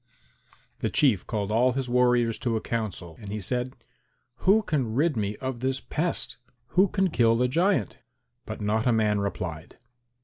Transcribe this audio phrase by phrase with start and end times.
[0.79, 3.75] The Chief called all his warriors to a council, and he said,
[4.37, 6.37] "Who can rid me of this pest?
[6.69, 7.99] Who can kill the giant?"
[8.47, 9.77] But not a man replied.